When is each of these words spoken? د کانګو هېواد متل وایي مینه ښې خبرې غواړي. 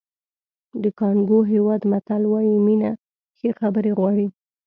د 0.83 0.85
کانګو 0.99 1.39
هېواد 1.51 1.81
متل 1.91 2.23
وایي 2.27 2.55
مینه 2.65 2.91
ښې 3.37 3.49
خبرې 3.59 3.91
غواړي. 3.97 4.27